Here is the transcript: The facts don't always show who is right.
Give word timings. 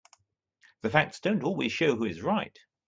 The 0.81 0.89
facts 0.89 1.19
don't 1.19 1.43
always 1.43 1.71
show 1.71 1.95
who 1.95 2.05
is 2.05 2.23
right. 2.23 2.57